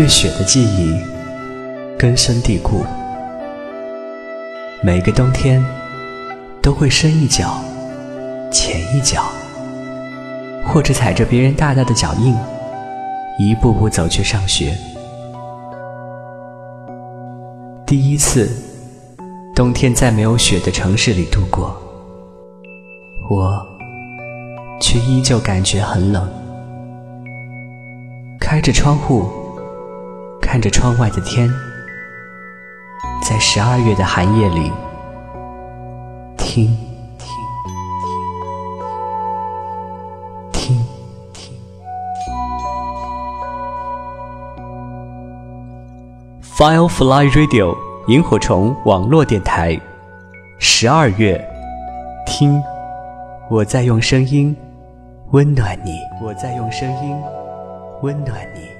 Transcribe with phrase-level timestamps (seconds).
[0.00, 0.98] 对雪的记忆
[1.98, 2.86] 根深蒂固，
[4.82, 5.62] 每个冬天
[6.62, 7.60] 都会深一脚
[8.50, 9.24] 浅一脚，
[10.66, 12.34] 或者踩着别人大大的脚印，
[13.38, 14.74] 一步步走去上学。
[17.86, 18.50] 第一次
[19.54, 21.76] 冬天在没有雪的城市里度过，
[23.28, 23.62] 我
[24.80, 26.26] 却依旧感觉很冷。
[28.40, 29.28] 开着窗户。
[30.40, 31.48] 看着窗外的天，
[33.22, 34.72] 在十二月的寒夜里，
[36.36, 36.66] 听
[37.16, 37.28] 听
[40.52, 40.84] 听
[41.32, 41.54] 听。
[46.42, 47.76] Firefly Radio
[48.08, 49.80] 萤火虫网络电台，
[50.58, 51.42] 十二月，
[52.26, 52.60] 听，
[53.48, 54.54] 我在用声音
[55.30, 57.16] 温暖你，我在用声音
[58.02, 58.79] 温暖你。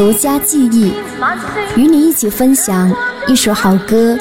[0.00, 0.94] 独家记忆，
[1.76, 2.90] 与你一起分享
[3.28, 4.16] 一首好歌，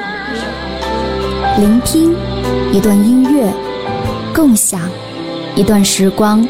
[1.57, 2.13] 聆听
[2.73, 3.49] 一段音乐，
[4.35, 4.81] 共享
[5.55, 6.45] 一段时光。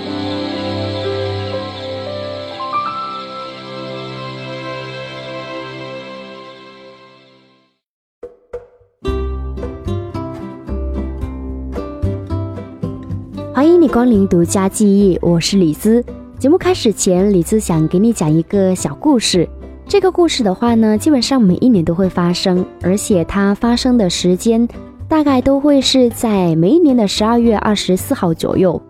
[13.54, 16.04] 欢迎你光临独家记忆，我是李兹。
[16.40, 19.46] 节目开始前，李子想给你讲一个小故事。
[19.86, 24.66] 这个故事的话呢，基本上每一年都会发生，而且它发生的时间
[25.10, 28.82] 大概都会是在每一年的十二月二十四号左右。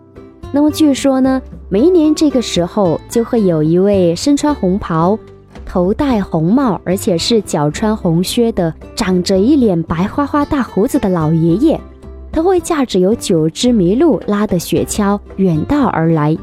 [0.52, 5.18] 那么据说呢，每一年这个时候就会有一位身穿红袍、
[5.66, 11.82] 头戴红帽，而且是脚穿红靴的，长着一脸白花花大胡子的老爷爷。
[12.32, 16.38] 他会驾着有九只麋鹿拉的雪橇远道而来，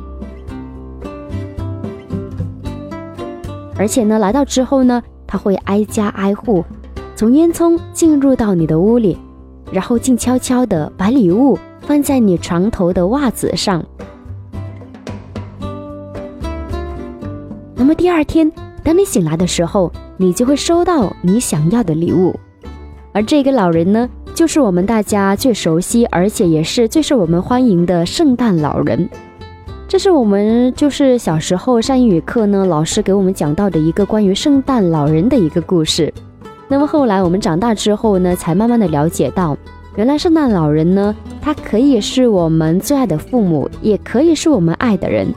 [3.79, 6.65] 而且呢，来到之后呢，他会挨家挨户，
[7.15, 9.19] 从烟囱进入到你的屋里，
[9.71, 13.85] 然后静悄悄的把礼物放在你床头的袜子上。
[17.75, 18.51] 那么第二天，
[18.83, 22.35] 当你醒来的时候，你就会收到你想要的礼物，
[23.13, 24.09] 而这个老人呢？
[24.35, 29.09] 就是我们大家最熟悉，而且也是最受我们欢迎的圣诞老人。
[29.89, 36.13] 这是我们就是小时候上英语课呢，老师给我们讲到的一个关于圣诞老人的一个故事。
[36.67, 39.57] 那么后来我们长大之后呢，才慢慢的了解到，
[39.95, 45.33] 原来圣诞老人呢，他可以是我们最爱的父母，也可以是我们爱的人。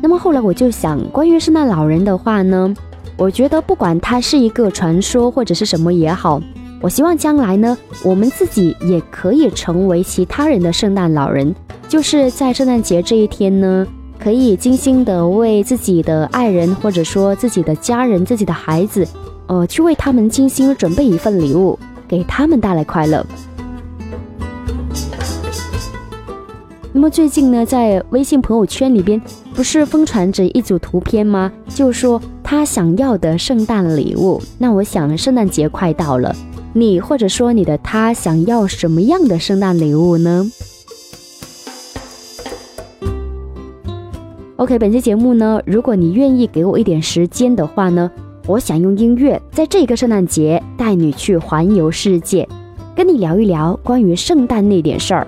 [0.00, 2.74] 那么后来我就想，关于圣诞老人的话呢，
[3.18, 6.40] 我觉得不管他是一个传说或者是什么也好。
[6.82, 11.54] 我希望将来呢，我们自己也可以成为其他人的圣诞老人，
[11.88, 13.86] 就是在圣诞节这一天呢，
[14.18, 19.06] 可以精心的为自己的爱人或者说自己的家人、自己的孩子，
[19.46, 23.26] 呃，去为他们精心准备一份礼物，给他们带来快乐。
[26.92, 29.20] 那么最近呢，在微信朋友圈里边，
[29.54, 31.50] 不是疯传着一组图片吗？
[31.68, 34.40] 就说他想要的圣诞礼物。
[34.58, 36.34] 那我想，圣诞节快到了。
[36.76, 40.46] 你或者说你的他想要什么样的圣诞礼物呢
[44.56, 48.10] ？OK，本期节目呢，如果你愿意给我一点时间的话呢，
[48.46, 52.46] 我想用音乐在这个圣诞节带你去环游世界，
[52.94, 55.26] 跟你聊一聊关于圣诞那点事儿。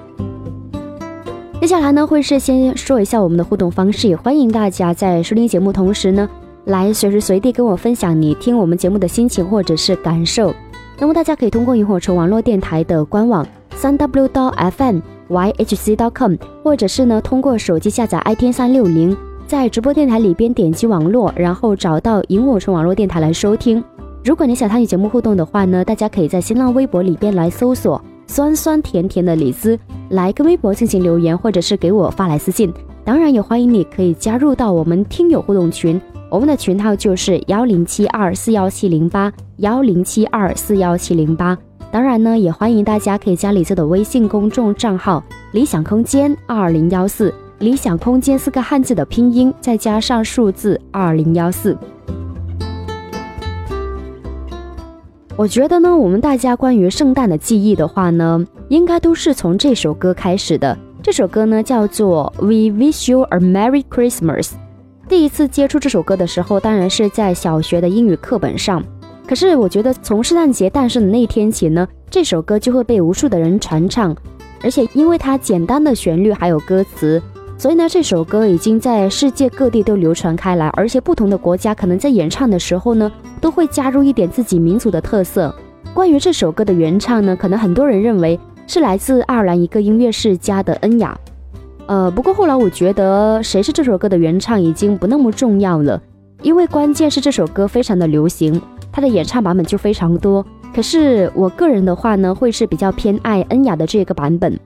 [1.63, 6.29] 接下来呢，会是先说一下我们的互动方式，也欢迎大家在收听节目同时呢，
[6.67, 10.55] 来随时随地跟我分享你听我们节目的心情或者是感受。
[11.01, 13.47] 那么大家可以通过萤火虫网络电台的官网
[13.77, 16.35] 三 w 到 fm yhc dot com，
[16.65, 19.17] 或者是呢，通过手机下载 iT 三六零，
[19.47, 23.83] 在直播电台里边点击网络，然后找到萤火虫网络电台来收听。
[24.25, 29.79] 如果你想参与节目互动的话呢，大家可以在新浪微博里边来搜索“酸酸甜甜的李子”，
[30.11, 32.73] 来跟微博进行留言，或者是给我发来私信。
[33.05, 41.57] 当然也欢迎你可以加入到我们听友互动群，我们的群号就是幺零七二四幺七零八幺零七二四幺七零八。
[41.91, 51.75] 当然呢，也欢迎大家可以加李子的微信公众账号“理想空间二零幺四”，理想空间四个汉字的拼音再加上数字二零幺四。
[55.35, 60.77] 我觉得呢，我们大家关于圣诞的记忆的话呢，应该都是从这首歌开始的。
[61.03, 64.49] 这首歌呢叫做《We Wish You a Merry Christmas》。
[65.09, 68.85] 第一次接触这首歌的时候，当然是在小学的英语课本上。
[69.27, 74.15] 可是我觉得，从圣诞节诞生的那一天起呢，这首歌就会被无数的人传唱，
[74.63, 77.23] 而且因为它简单的旋律还有歌词，
[77.57, 83.11] 所以呢，这首歌已经在世界各地都流传开来，而且不同的国家可能在演唱的时候呢，
[83.41, 85.55] 都会加入一点自己民族的特色。
[85.95, 91.19] 关于这首歌的原唱呢，可能很多人认为是来自爱尔兰一个音乐世家的恩雅，
[91.89, 95.99] 呃，不过后来我觉得谁是这首歌的原唱已经不那么重要了，
[96.43, 98.61] 因为关键是这首歌非常的流行。
[98.93, 100.45] 它的演唱版本就非常多，
[100.75, 104.59] 可是我个人的话呢，会是比较偏爱恩雅的这个版本，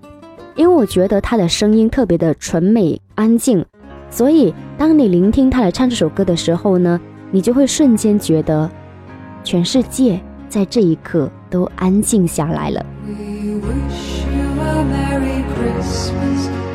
[0.57, 3.65] 因为我觉得她的声音特别的纯美安静，
[4.11, 8.69] 所以当你聆听她来唱这首歌的时候呢，你就会瞬间觉得，
[9.45, 12.85] 全世界在这一刻都安静下来了。
[13.07, 16.52] We wish you a Merry Christmas.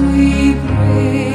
[0.00, 1.29] we pray.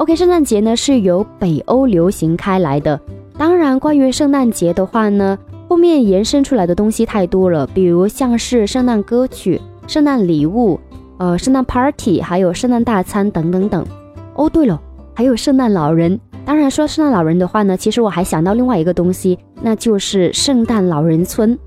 [0.00, 2.98] OK，圣诞节呢是由北欧流行开来的。
[3.36, 5.38] 当然，关于圣诞节的话呢，
[5.68, 10.80] 后面延伸出来的东西太多了，比如像是圣诞歌曲、圣诞礼物、
[11.18, 13.84] 呃，圣诞 party，还有圣诞大餐等等等。
[14.36, 14.80] 哦，对了，
[15.12, 16.18] 还有圣诞老人。
[16.46, 21.58] 当然，说圣诞老人的话呢，其实我还想到另外一个东西，那就是圣诞老人村。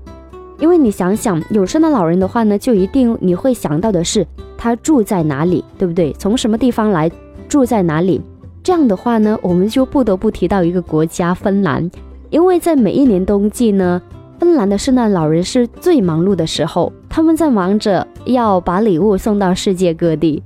[0.58, 4.26] 因为你想想，有圣诞老人的话呢，就一定你会想到的是
[4.58, 6.12] 他住在哪里，对不对？
[6.14, 7.08] 从什么地方来？
[7.48, 8.20] 住在哪里？
[8.62, 11.90] 这样的话呢，我们就不得不提到一个国家——芬兰，
[12.30, 14.00] 因为在每一年冬季呢，
[14.38, 20.42] 芬兰的圣诞老人是最忙碌的时候，他们在忙着要把礼物送到世界各地。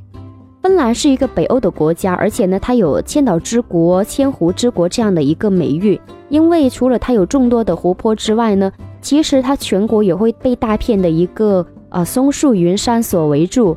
[0.60, 13.76] 芬兰是一个北欧的国家，而且呢，它有“千岛之国”“千湖之国”这样的一个美誉，因为除了它有众多的湖泊之外呢，其实它全国也会被大片的一个呃松树云山所围住，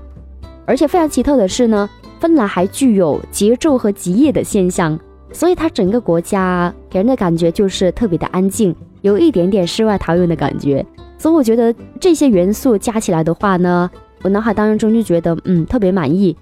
[0.65, 1.87] 而且非常奇特的是呢。
[2.21, 4.97] 芬兰还具有节奏和极夜的现象，
[5.33, 10.85] 所以它整个国家给人的感觉就是特别的安静，有一点点世外桃源的感觉。
[11.17, 13.89] 所以我觉得这些元素加起来的话呢，
[14.21, 16.37] 我脑海当中就觉得嗯特别满意。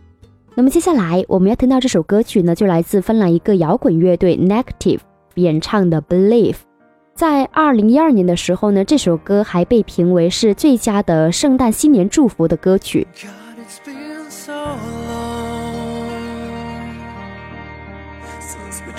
[0.53, 4.99] 那么接下来我们要听到这首歌曲呢，就来自芬兰一个摇滚乐队 Negative
[5.35, 6.57] 演唱的 Believe。
[7.15, 13.07] 在二零一二年的时候呢，这首歌还被评为是最佳的圣诞新年祝福的歌曲。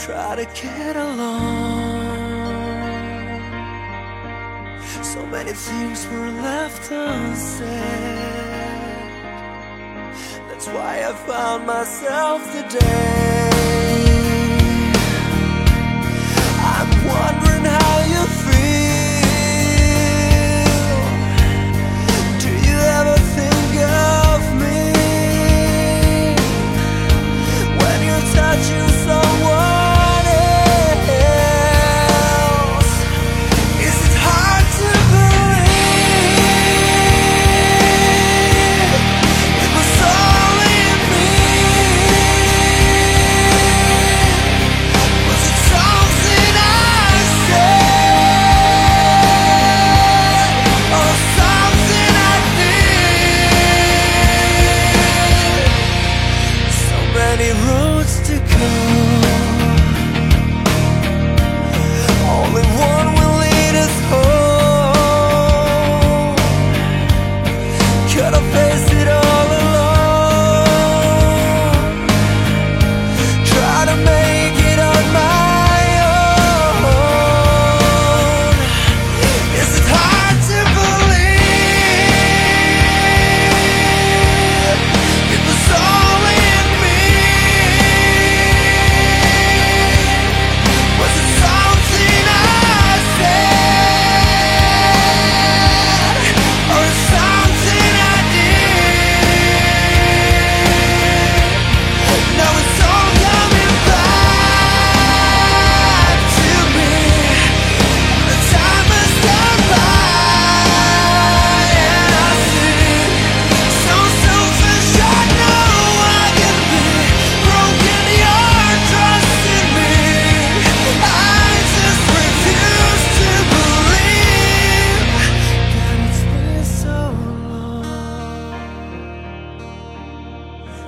[0.06, 2.00] Try to get along.
[5.02, 7.68] So many things were left unsaid.
[10.48, 14.09] That's why I found myself today.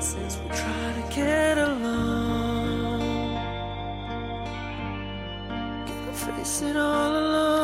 [0.02, 3.00] since we try to get along.
[5.86, 7.61] Gotta face it all alone.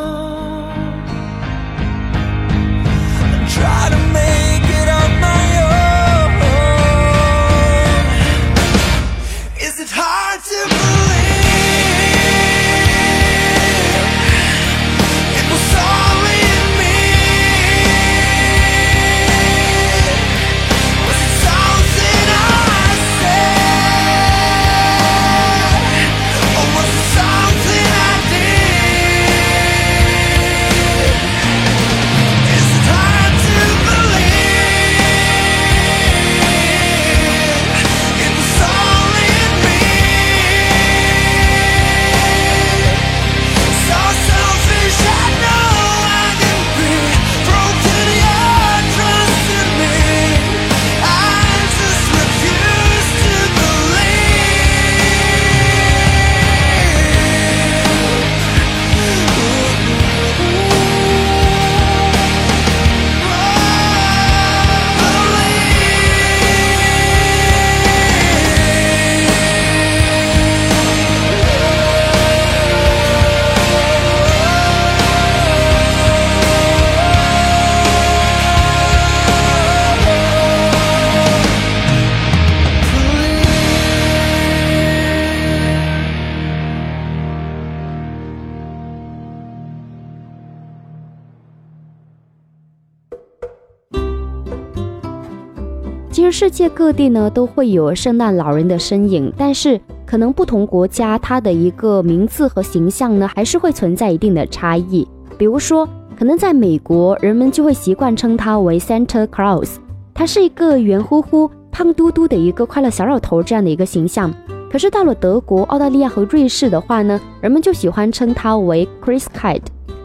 [96.69, 105.07] 各地呢都会有圣诞老人的身影，但是可能不同国家它的一个名字和形象呢还是会存在一定的差异。
[105.37, 109.77] 比如说，可能在美国，人们就会习惯称他为 Santa Claus，
[110.13, 114.33] 他是一个圆乎乎、胖嘟嘟的一个快乐小老头这样的一个形象。
[114.71, 119.63] 可是到了德国、澳大利亚和瑞士的话呢，人们就喜欢称他为 Chris Kid，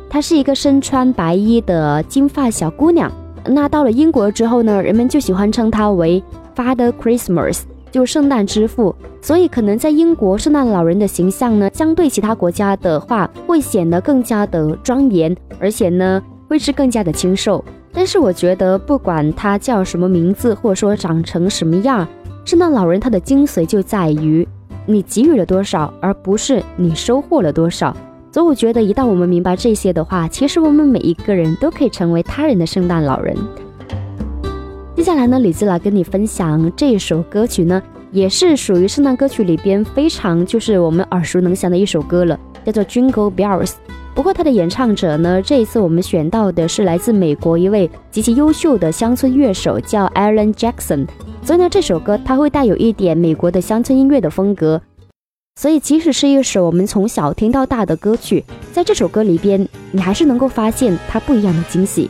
[0.10, 3.12] 她是一个身穿白衣的金发小姑娘。
[3.46, 6.24] 那到了英国之后呢，人们就喜欢称他为
[6.56, 7.62] Father Christmas，
[7.92, 8.96] 就圣诞之父。
[9.22, 17.64] 所以可能在英国，圣诞老人的形象呢，相对其他国家的话，会显得更加的庄严，而且呢，会是更加的清瘦。
[17.94, 22.08] 但是我觉得，不管他叫什么名字，或者说长成什么样，
[22.44, 24.48] 圣诞老人他的精髓就在于
[24.86, 27.96] 你给予了多少，而不是你收获了多少。
[28.32, 33.38] 所以我觉得，一旦我们明白这些的话，其实我们每一个人都可以成为他人的圣诞老人。
[34.96, 43.70] 接下来呢，李子来跟你分享这首歌曲呢，也是属于圣诞歌曲里边非常就是我们耳熟能详的一首歌了，叫做《Jingle Bells》。
[44.14, 51.08] 不过它的演唱者呢，这一次我们选到的是来自美国一位极其优秀的乡村乐手，叫 Alan Jackson。
[51.42, 54.80] 所以呢，这首歌它会带有一点美国的乡村音乐的风格。
[55.60, 62.10] 所以，即使是一首我们从小听到大的歌曲，在这首歌里边，你还是能够发现它不一样的惊喜。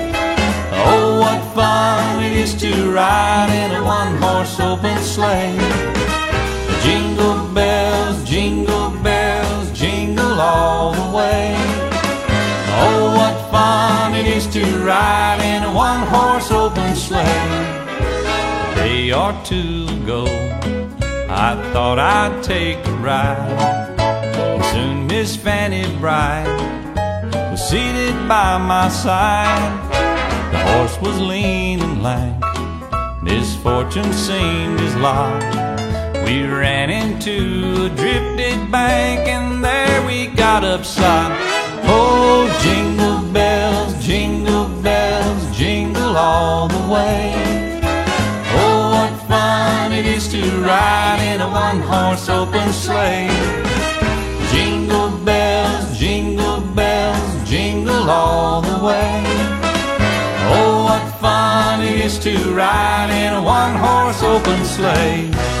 [0.83, 5.57] Oh, what fun it is to ride in a one horse open sleigh.
[6.83, 11.53] Jingle bells, jingle bells, jingle all the way.
[12.83, 17.81] Oh, what fun it is to ride in a one horse open sleigh.
[18.75, 20.25] Day or two ago,
[21.29, 23.91] I thought I'd take a ride.
[24.71, 26.47] Soon Miss Fanny Bright
[27.51, 29.90] was seated by my side.
[30.65, 32.43] Horse was lean and lank.
[33.21, 35.43] Misfortune seemed his lot.
[36.25, 41.31] We ran into a drifted bank and there we got upside.
[41.83, 47.33] Oh, jingle bells, jingle bells, jingle all the way.
[48.55, 53.29] Oh, what fun it is to ride in a one horse open sleigh.
[54.51, 59.30] Jingle bells, jingle bells, jingle all the way.
[62.11, 65.60] Is to ride in a one horse open sleigh.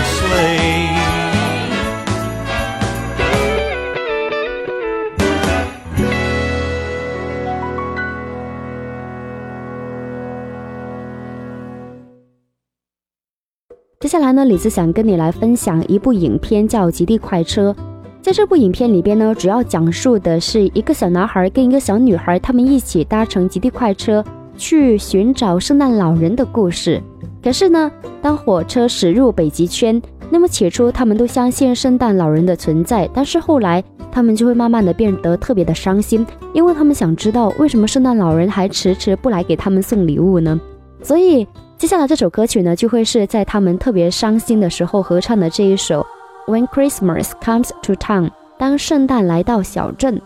[14.11, 17.73] 下来呢，李子想跟你来分享一部影片，叫《极地快车》。
[18.21, 24.21] 在这部影片里边呢，主要讲述的是一个小男孩跟一个小女孩，他们一起搭乘极地快车
[24.57, 27.01] 去寻找圣诞老人的故事。
[27.41, 27.89] 可是呢，
[28.21, 40.59] 当火车驶入北极圈，那么起初他们都相信圣诞老人的存在，但是后来他们就会慢慢的变得特别的伤心，因为他们想知道为什么圣诞老人还迟迟不来给他们送礼物呢？
[41.01, 41.47] 所以
[41.81, 46.05] 接下来这首歌曲呢，就会是在他们特别伤心的时候合唱的这一首
[46.45, 50.21] ，when Christmas comes to town 当圣诞来到小镇。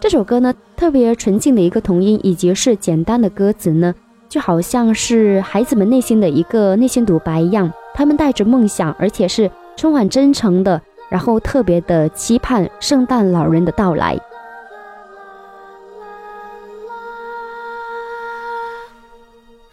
[0.00, 3.94] 这首歌呢，特别纯净的一个童音，以及是简单的歌词呢，
[4.30, 14.18] 就好像是孩子们内心的一个内心独白一样，他们带着梦想，而且是充满真诚的，然后特别的期盼圣诞老人的到来。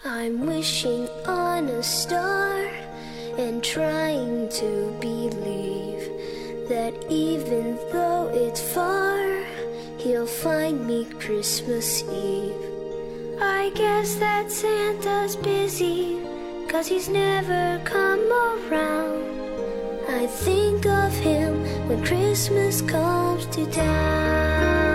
[0.04, 1.05] i'm wishing。
[1.86, 2.68] Star
[3.38, 6.10] and trying to believe
[6.68, 9.44] that even though it's far,
[10.00, 12.56] he'll find me Christmas Eve.
[13.40, 16.20] I guess that Santa's busy,
[16.68, 19.24] cause he's never come around.
[20.10, 24.95] I think of him when Christmas comes to town.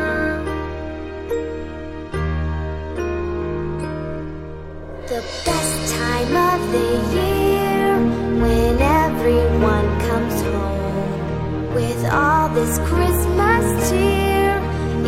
[5.10, 7.96] The best time of the year
[8.40, 14.62] when everyone comes home with all this Christmas cheer.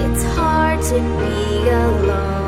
[0.05, 2.42] It's hard to be alone.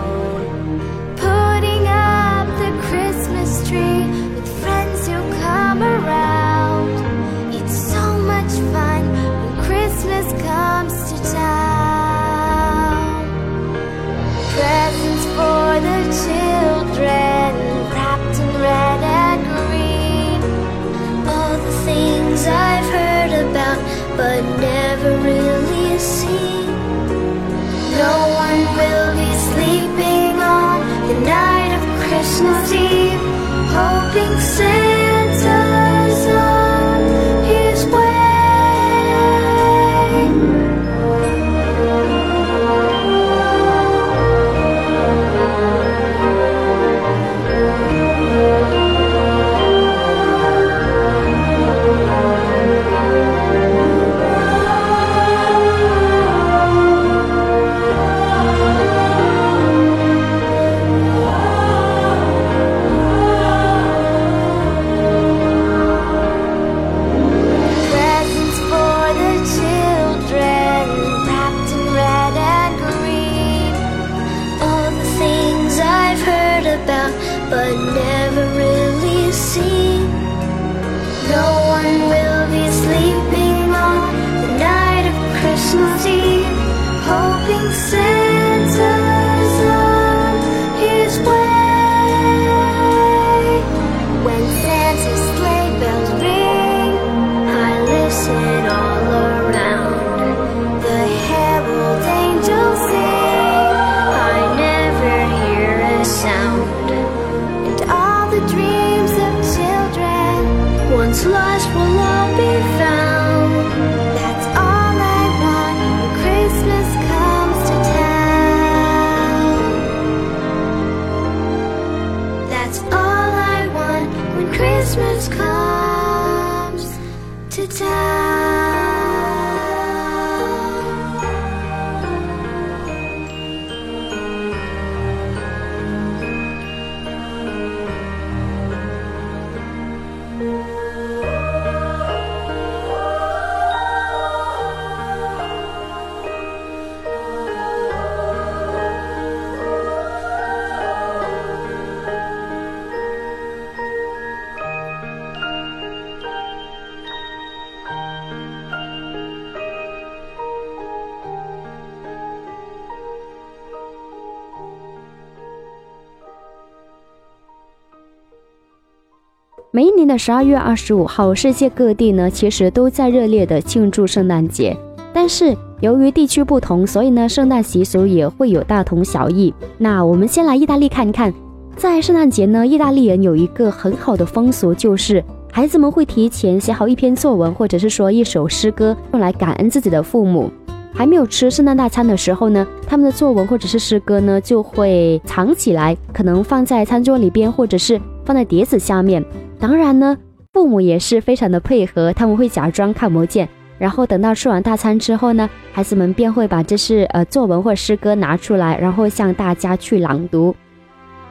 [170.15, 174.77] 的十二月二十五号，世界各地呢其实都在热烈的庆祝圣诞节。
[175.13, 179.53] 但是由于地区不同，所以呢圣诞习俗也会有大同小异。
[179.77, 181.35] 那我们先来意大利看一看，
[181.77, 190.49] 在圣诞节呢，意大利人有一个很好的风俗，就是孩子们会提前写好一篇作文，或者是说一首诗歌，用来感恩自己的父母。
[190.97, 199.25] 还没有吃圣诞大餐的时候呢，他们的作文或者是诗歌呢就会藏起来，可能放在餐桌里边，或者是放在碟子下面。
[199.65, 200.19] 当然呢，
[200.53, 203.49] 父母也是非常的配合，他们会假装看不见，
[203.79, 210.55] 然后等到吃完大餐之后呢，孩子们便会把这是呃作文或诗歌拿出来，然后向大家去朗读。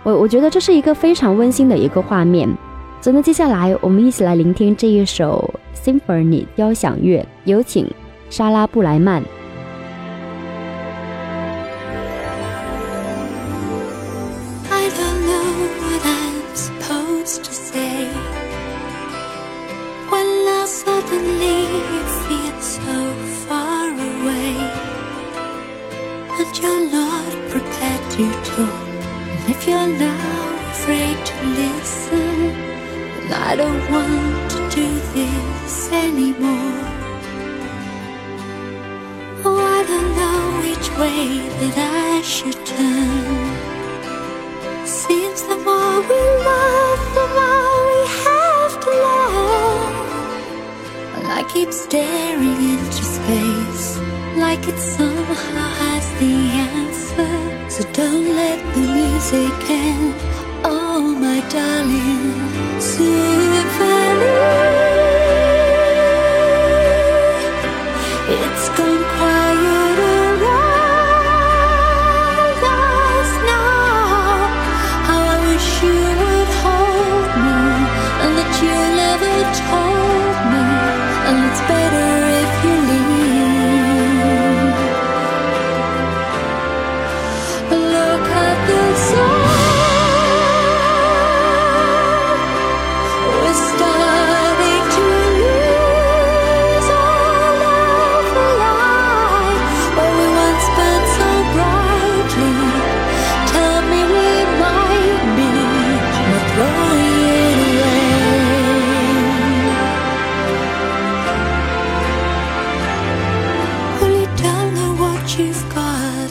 [0.01, 2.49] 我我觉得这是一个非常温馨的一个画面。
[3.01, 7.87] 所以呢，接下来我们一起来聆听这一首 Symphony 交响乐，有请
[8.31, 9.21] 莎拉布莱曼。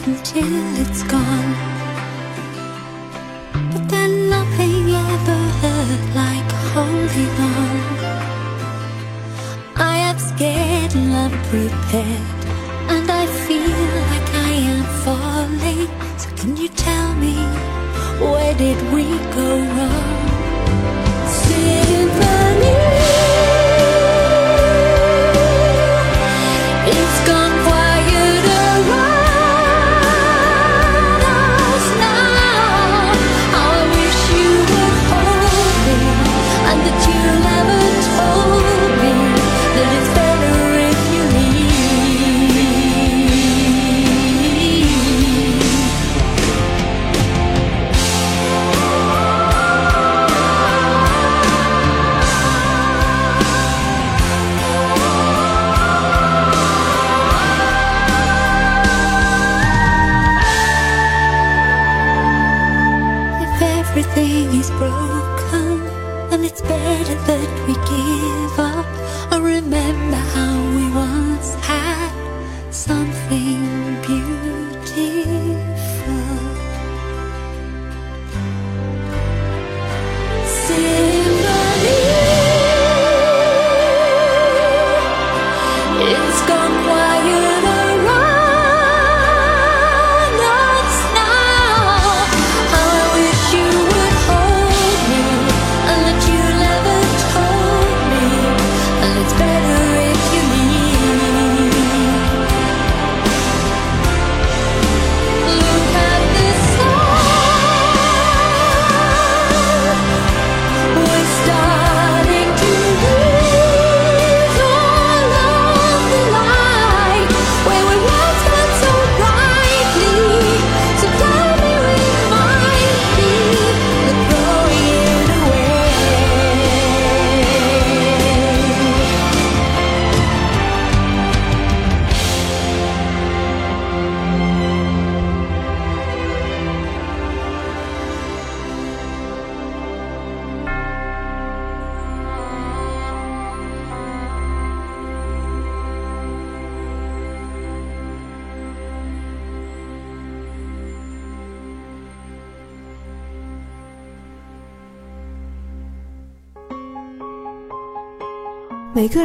[0.05, 1.53] Until it's gone.
[3.71, 7.77] But then nothing ever hurt like holding on.
[9.75, 12.41] I am scared and unprepared,
[12.93, 13.75] and I feel
[14.09, 15.89] like I am falling.
[16.17, 17.35] So can you tell me
[18.19, 20.22] where did we go wrong?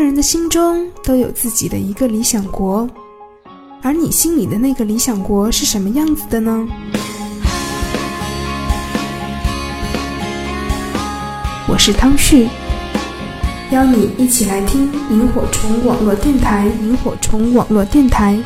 [0.09, 2.89] 人的心中都有自己的一个理想国，
[3.83, 6.67] 而你心里的那个理想国是什么样子的呢？”
[11.69, 12.49] 我是汤旭，
[13.71, 16.67] 邀你一起来听萤火虫网络电台。
[16.83, 18.39] 萤火虫网络电台，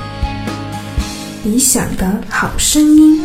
[1.44, 3.22] 理想的好声音。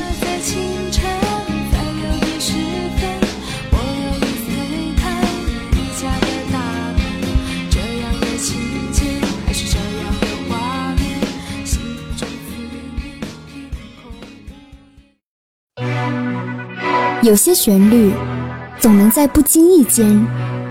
[17.27, 18.09] 有些旋律
[18.79, 20.25] 总能在不经意间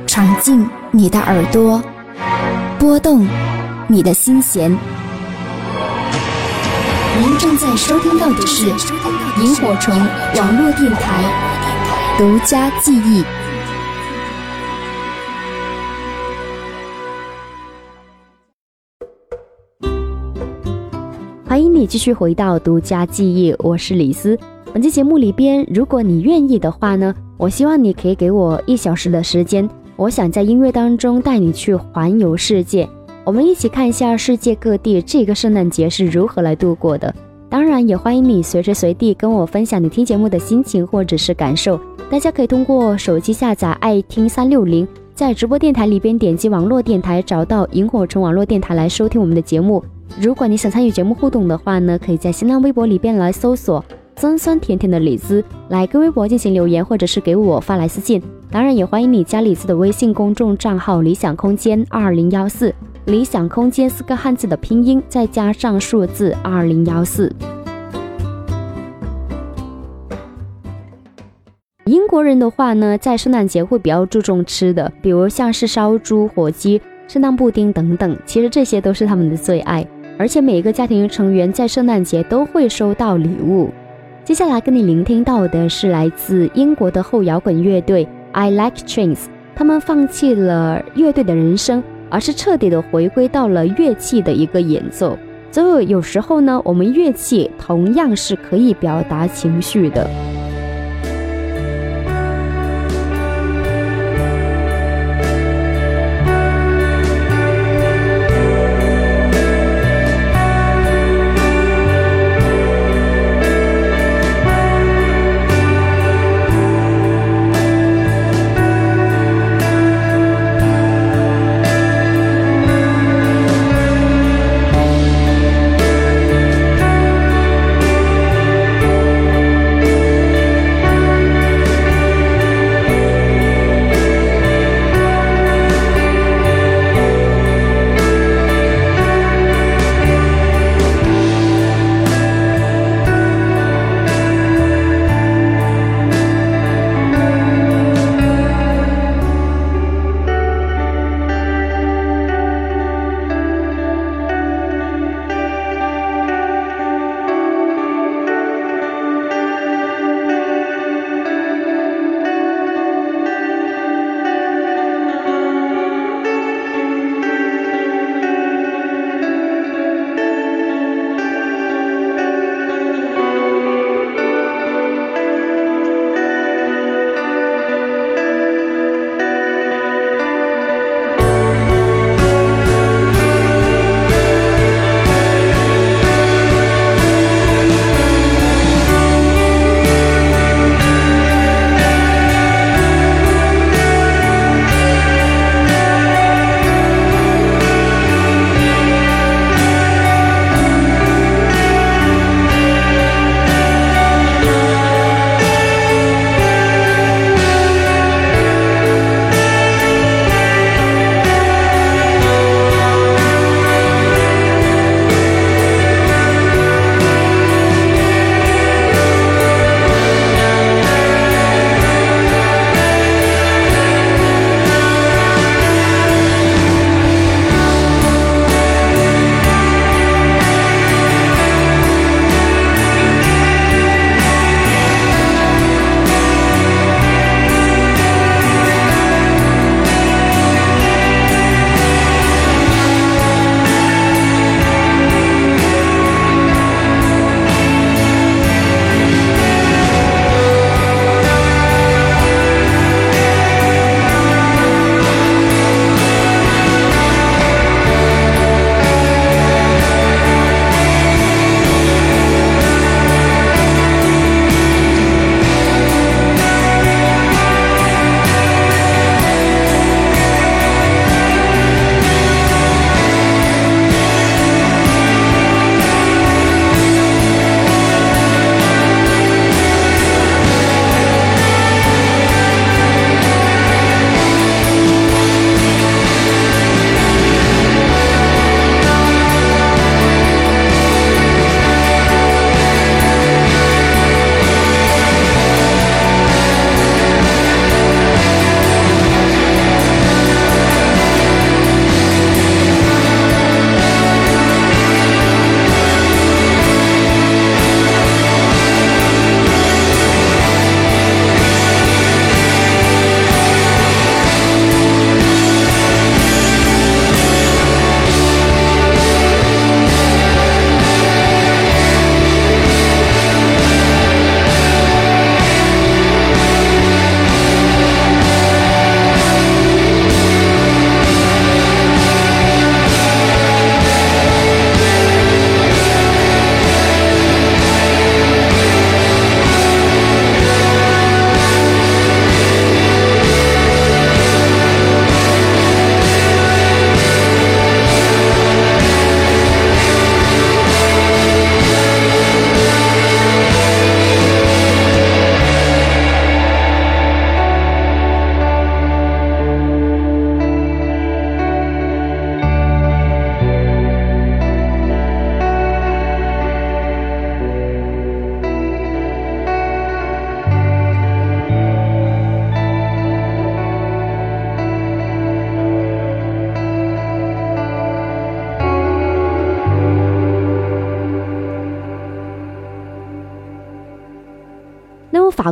[0.06, 1.82] 闯进你的耳朵，
[2.78, 3.28] 拨动
[3.86, 4.70] 你的心弦。
[7.20, 9.94] 您正在收听到的是萤火虫
[10.36, 13.22] 网络电台独家记忆。
[21.46, 24.38] 欢迎你继续回到独家记忆，我是李斯。
[24.76, 32.86] 本期节目里边，如果你愿意的话呢，我希望你可以给我一小时的时间，我想在音乐当中带你去环游世界。
[33.24, 37.14] 我们一起看一下世界各地这个圣诞节是如何来度过的。
[37.48, 41.80] 当然，也欢迎你随时随地跟我分享你听节目的心情或者是感受。
[42.10, 49.82] 大家可以通过手机下载爱听三六零，在直播电台里边点击网络电台，找到萤火虫网络电台来收听我们的节目。
[50.20, 53.82] 如果你想参与节目互动的话呢，可以在新浪微博里边来搜索
[54.18, 58.22] “酸酸甜甜的李子”，来跟微博进行留言，或者是给我发来私信。
[58.50, 62.74] 当然，也欢迎你加李子的微信公众账号“理想空间二零幺四”。
[63.06, 67.32] 理想空间四个汉字的拼音，再加上数字二零幺四。
[71.84, 79.86] 英国人的话呢，在圣诞节会比较注重吃的，比如像是烧猪、火鸡、圣诞布丁等等，其实这些都是他们的最爱。
[80.18, 83.70] 而且每个家庭成员在圣诞节都会收到礼物。
[84.26, 89.20] 接下来跟你聆听到的是来自英国的后摇滚乐队 I Like Trains，
[89.54, 91.80] 他们放弃了乐队的人生。
[92.08, 95.18] 而是彻底的回归到了乐器的一个演奏，
[95.50, 100.08] 所以有时候呢，我们乐器同样是可以表达情绪的。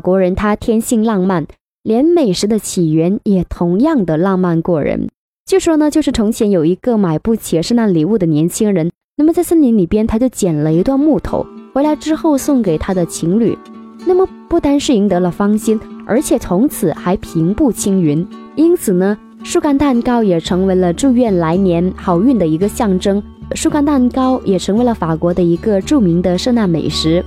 [0.05, 1.47] 国人他天性浪漫，
[1.83, 5.09] 连美食的起源也同样的浪漫过人。
[5.47, 13.57] 据说呢，就是从前有一个买不起圣诞礼物的年轻人，那么在森林里边，他就捡了一段木头回来之后送给他的情侣。
[14.05, 18.27] 那么不单是赢得了芳心，而且从此还平步青云。
[18.57, 23.23] 因此呢，树干蛋糕也成为了祝愿来年好运的一个象征。
[23.55, 27.25] 树干蛋糕也成为了法国的一个著名的圣诞美食。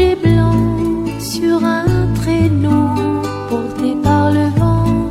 [0.00, 0.56] Blanc,
[1.18, 1.84] sur un
[2.14, 2.88] traîneau
[3.50, 5.10] porté par le vent,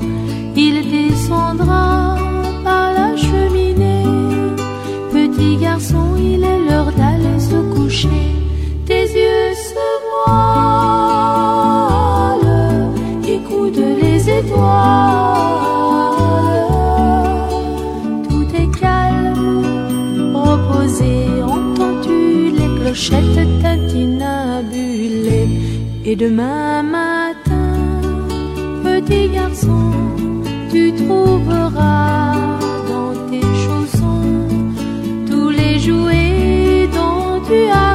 [0.55, 2.17] il descendra
[2.63, 4.03] par la cheminée.
[5.11, 8.25] Petit garçon, il est l'heure d'aller se coucher.
[8.87, 10.89] Tes yeux se voilent,
[13.27, 14.59] écoute les étoiles.
[18.27, 21.13] Tout est calme, reposé,
[21.43, 22.17] entends-tu
[22.57, 23.39] les clochettes
[26.11, 27.77] Et demain matin,
[28.83, 29.91] petit garçon,
[30.71, 32.33] tu trouveras
[32.87, 34.49] dans tes chaussons
[35.29, 37.88] tous les jouets dont tu as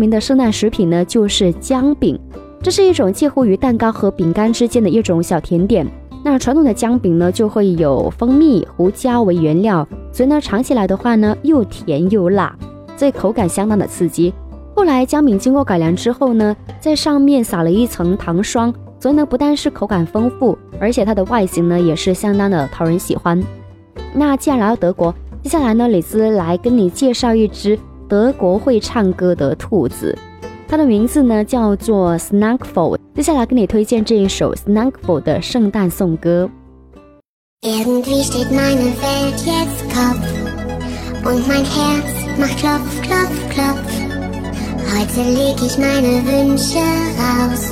[0.00, 2.18] 名的圣诞食品呢，就是姜饼。
[2.62, 5.86] 这是一种介乎于蛋糕和饼干之间的一种小甜点。
[6.22, 12.54] 那传统的姜饼呢，就会有蜂蜜、胡椒为原料，所以呢，尝起来的话呢，又甜又辣，
[12.96, 14.32] 所以口感相当的刺激。
[14.74, 23.42] 后来姜饼经过改良之后呢，在上面撒了一层糖霜，所以呢，不但是口感丰富，而且它的外形呢，也是相当的讨人喜欢。
[24.14, 27.78] 那既然来到德国，接下来呢，李子来跟你介绍一只
[28.10, 30.18] 德国会唱歌的兔子，
[30.66, 32.98] 它的名字呢叫做 Snackful。
[33.14, 36.50] 接下来给你推荐这一首 Snackful 的圣诞颂歌。
[37.62, 37.78] Heute
[45.22, 46.82] leg ich meine Wünsche
[47.16, 47.70] raus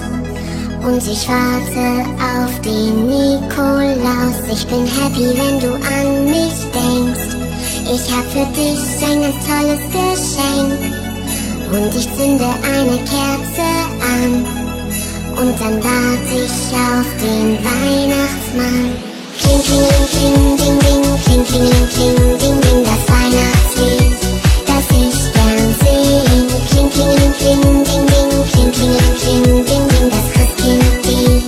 [0.85, 4.39] und ich warte auf den Nikolaus.
[4.53, 7.38] Ich bin happy, wenn du an mich denkst.
[7.91, 10.79] Ich hab für dich ein ganz tolles Geschenk
[11.73, 13.69] und ich zünde eine Kerze
[14.05, 14.45] an
[15.39, 18.93] und dann warte ich auf den Weihnachtsmann.
[19.41, 24.21] Kling, kling, kling, ding, ding, kling, kling, ding, ding, das Weihnachtslied,
[24.67, 26.47] das ich gern sing.
[26.69, 28.07] Kling, kling, kling, ding,
[28.53, 31.43] kling, kling, kling, ding, ding, das Christkind die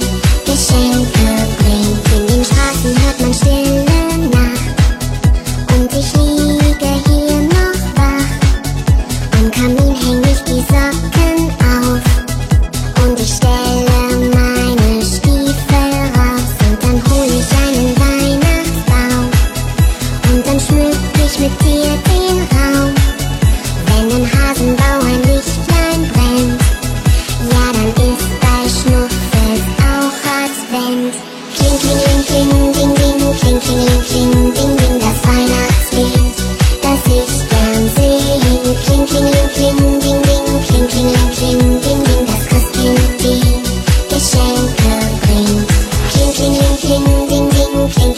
[0.51, 1.29] Geschenke
[1.59, 2.05] bringt.
[2.17, 3.70] In den Straßen hört man stille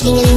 [0.04, 0.31] looking in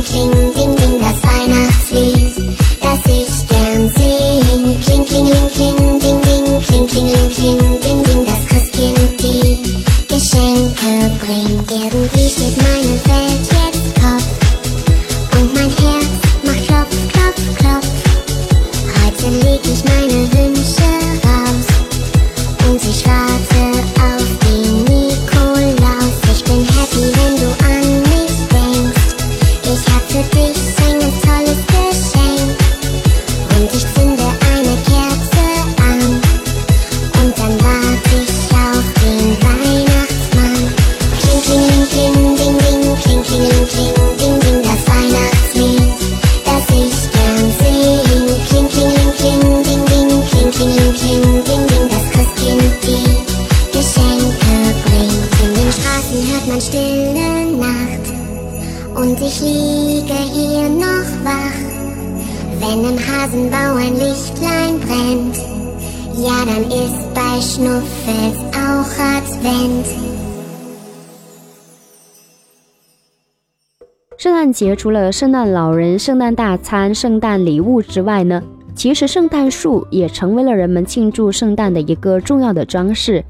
[74.85, 78.39] 除了圣诞老人、圣诞大餐、圣诞礼物之外呢，
[78.75, 83.25] 其实圣诞树也成为了人们庆祝圣诞的一个重要的装饰。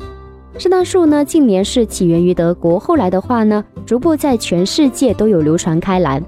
[0.57, 6.21] 圣诞树呢，近年是起源于德国，后来的话呢，逐步在全世界都有流传开来。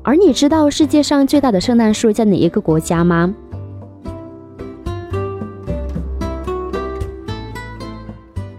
[0.00, 3.34] 而你知道世界上最大的圣诞树在哪一个国家吗？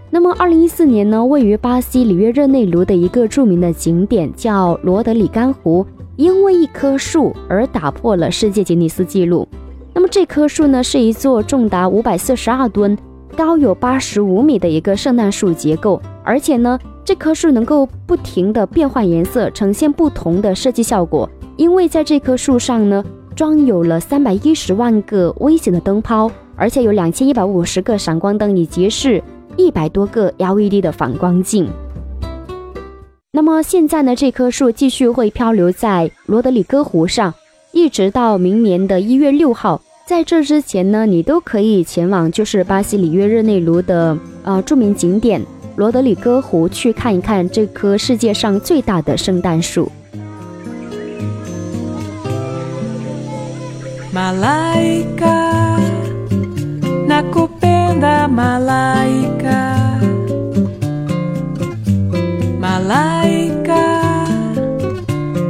[0.08, 5.84] 那么，二零一四年呢，位于巴西里约热内卢的一个著名的景点叫罗德里干湖，
[6.16, 9.46] 因为一棵树而打破了世界吉尼斯纪录。
[9.94, 12.96] 那么，这棵树呢，是一座重达五百四十二吨、
[13.36, 21.28] 高有八十五米的一个圣诞树结构，而且呢，这棵树能够不停的变换颜色，呈现不同的设计效果。
[21.56, 23.04] 因为在这棵树上呢，
[23.36, 29.22] 装有了三百一十万个微型的灯泡，而且有两千一百五十个闪光灯，以及是
[29.56, 31.68] 一百多个 LED 的反光镜。
[33.34, 37.32] 那么现在呢，这棵树继续会漂流在罗德里戈湖上，
[37.72, 39.80] 一直到明年的一月六号。
[40.06, 45.40] 在这之前呢，你都可以前往就是巴西里约热内卢的呃著名景点
[45.76, 49.90] 罗德里戈湖去看一看这棵世界上最大的圣诞树。
[54.12, 55.78] Malaika
[57.08, 59.91] nakupenda malaika
[62.92, 63.84] malaika,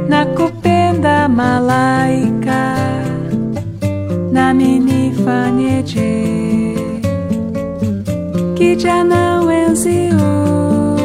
[0.07, 2.61] na cupenda malaika,
[4.31, 6.13] na minifanete
[8.55, 10.95] que já não enziou,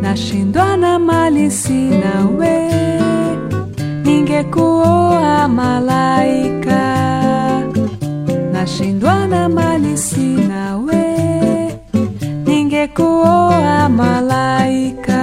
[0.00, 2.68] na xinduana malicina ué,
[4.04, 6.84] ninguém coou a malaika,
[8.52, 11.11] na xinduana malicina ué
[12.82, 15.22] ecoou a malaica.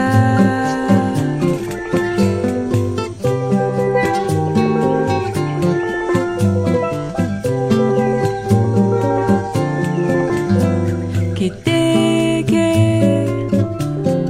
[11.35, 11.49] Que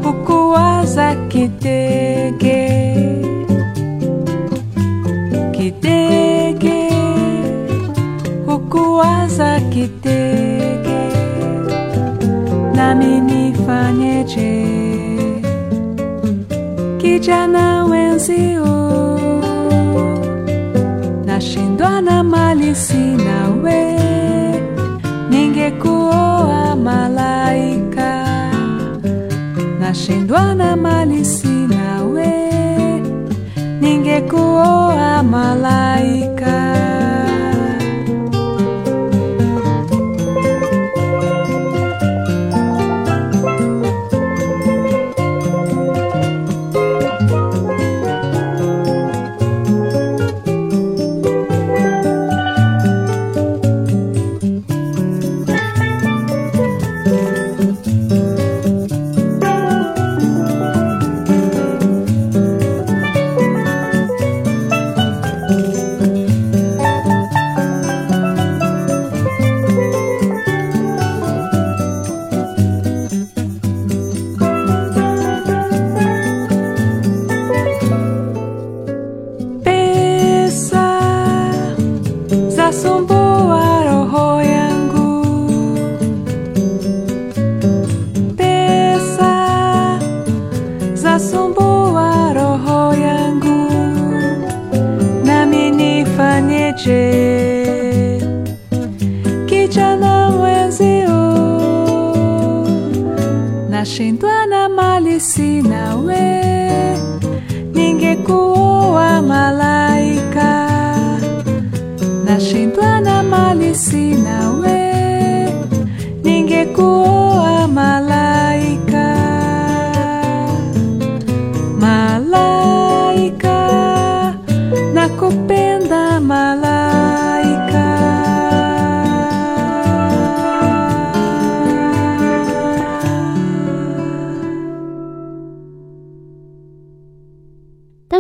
[0.10, 2.62] okuwaza kitege.
[5.52, 6.82] Kitege,
[8.48, 10.29] okuwaza kitege
[13.10, 14.66] nami nifanyeje
[16.98, 18.66] kijana wenzio
[21.26, 24.00] nashindwa na mali sinawe.
[25.30, 28.26] Ningekuoa malaika
[29.80, 32.34] nashindwa na mali sinawe.
[33.82, 36.29] Ningekuoa malaika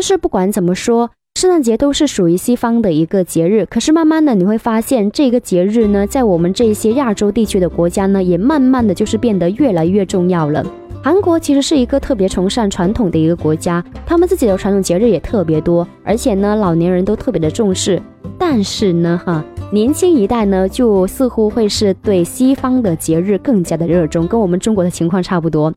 [0.09, 3.63] 是不管怎么说，圣诞节都是属于西方的一个节日。
[3.65, 10.65] 可是慢慢的你会发现，这个节日呢，在我们这些亚洲地区的国家呢，也慢慢的就是变得越来越重要了。
[11.03, 18.01] 韩国其实是一个特别崇尚传统的一个国家，他们自己的传统节日也特别多，而且呢，老年人都特别的重视。
[18.39, 25.71] 但是呢，哈，年轻一代呢，就似乎会是对西方的节日更加的热衷，跟我们中国的情况差不多。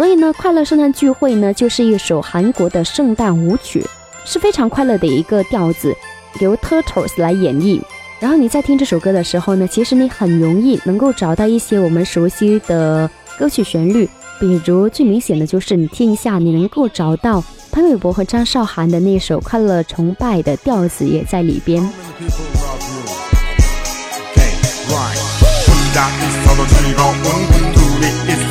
[0.00, 3.84] 所以呢，快乐圣诞聚会呢，就是一首韩国的圣诞舞曲，
[4.24, 5.94] 是非常快乐的一个调子，
[6.40, 7.82] 由 Turtles 来演绎。
[8.18, 14.08] 然后你在听这首歌的时候呢，其实你很容易能够找到一些我们熟悉的歌曲旋律，
[14.40, 21.86] 比如最明显的就是你听一下，你能够找到潘玮柏和张韶涵的那首《快乐崇拜》的调子也在里边。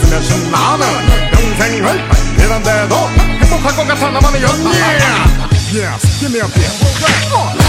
[0.09, 0.85] 있으면 신나는
[1.31, 2.95] 평생을 발견한데도
[3.41, 4.79] 행복할 것 같아 나만의 연예
[5.71, 7.68] Yes, give me a beat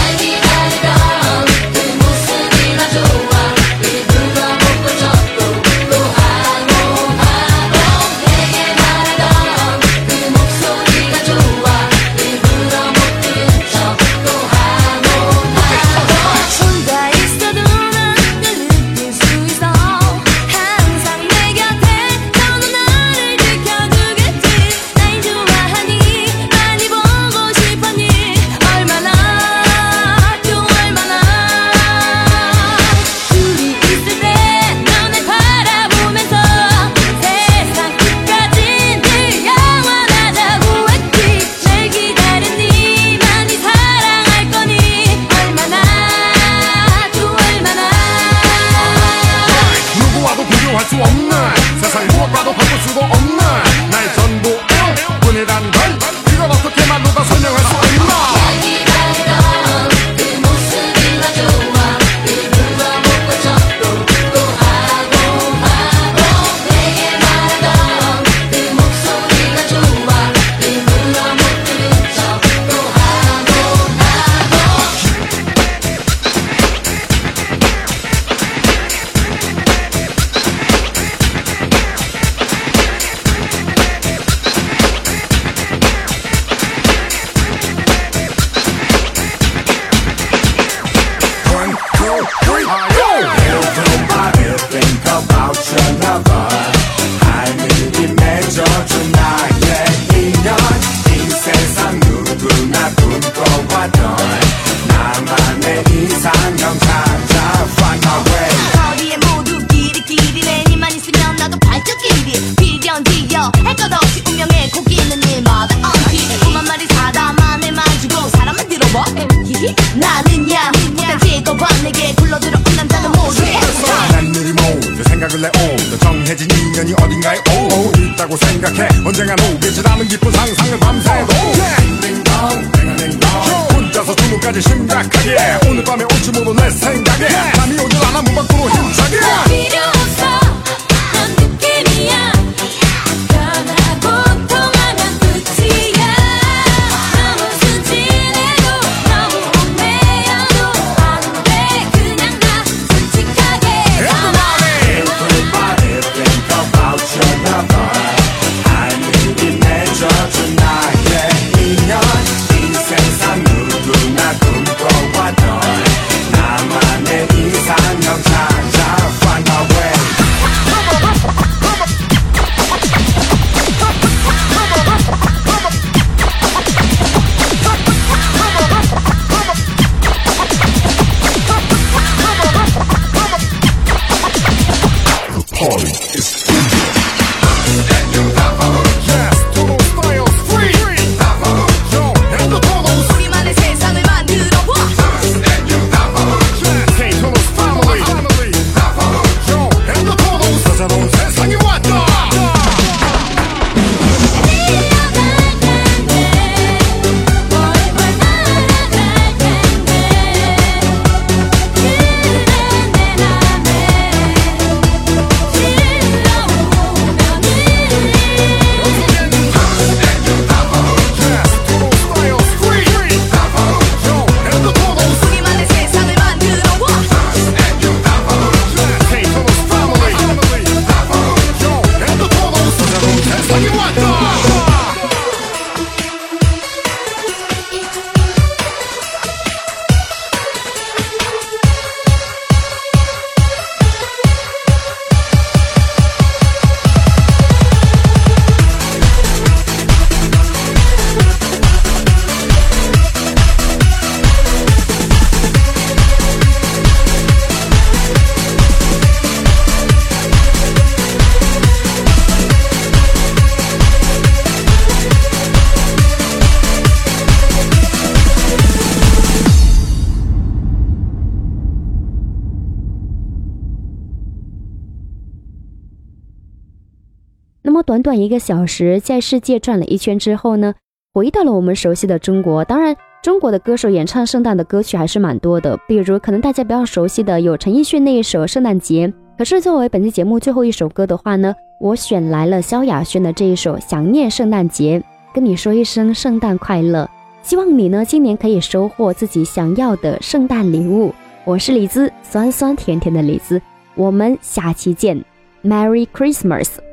[277.83, 280.73] 短短一个小时，在世界转了一圈之后呢，
[281.13, 282.63] 回到了我们熟悉的中国。
[282.65, 289.07] 当然，中国的歌手演唱圣诞的歌曲还是蛮多的，比如可能大家比较熟悉的有陈奕迅那一首《圣诞节》。
[289.37, 294.99] 可是作为本期节目最后一首歌的话呢，我选来了萧亚轩的这一首《想念圣诞节》，
[295.33, 297.09] 跟你说一声圣诞快乐。
[297.41, 301.13] 希望你呢今年可以收获自己想要的圣诞礼物。
[301.43, 303.59] 我是李子，酸酸甜甜的李子，
[303.95, 305.23] 我们下期见
[305.63, 306.90] ，Merry Christmas。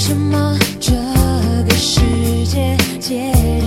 [0.00, 0.58] 什么？
[0.80, 2.00] 这个世
[2.46, 2.74] 界？
[2.98, 3.59] 结。